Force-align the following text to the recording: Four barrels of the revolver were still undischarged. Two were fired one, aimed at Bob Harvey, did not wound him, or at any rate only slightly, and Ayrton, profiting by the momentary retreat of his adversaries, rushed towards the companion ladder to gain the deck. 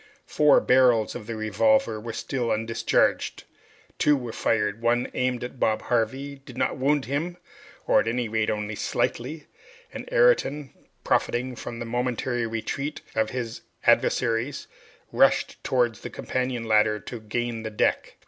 Four 0.25 0.59
barrels 0.61 1.13
of 1.13 1.27
the 1.27 1.35
revolver 1.35 1.99
were 1.99 2.11
still 2.11 2.49
undischarged. 2.51 3.43
Two 3.99 4.17
were 4.17 4.31
fired 4.33 4.81
one, 4.81 5.11
aimed 5.13 5.43
at 5.43 5.59
Bob 5.59 5.83
Harvey, 5.83 6.37
did 6.37 6.57
not 6.57 6.75
wound 6.75 7.05
him, 7.05 7.37
or 7.85 7.99
at 7.99 8.07
any 8.07 8.27
rate 8.27 8.49
only 8.49 8.73
slightly, 8.73 9.45
and 9.93 10.09
Ayrton, 10.11 10.73
profiting 11.03 11.53
by 11.53 11.77
the 11.77 11.85
momentary 11.85 12.47
retreat 12.47 13.01
of 13.15 13.29
his 13.29 13.61
adversaries, 13.85 14.65
rushed 15.11 15.63
towards 15.63 16.01
the 16.01 16.09
companion 16.09 16.63
ladder 16.63 16.99
to 17.01 17.19
gain 17.19 17.61
the 17.61 17.69
deck. 17.69 18.15